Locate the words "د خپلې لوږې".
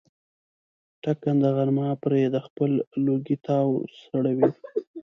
2.33-3.35